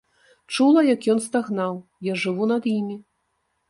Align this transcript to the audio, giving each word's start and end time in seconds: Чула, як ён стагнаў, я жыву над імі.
Чула, 0.55 0.85
як 0.87 1.01
ён 1.15 1.23
стагнаў, 1.27 1.73
я 2.11 2.19
жыву 2.25 2.53
над 2.57 2.63
імі. 2.77 3.03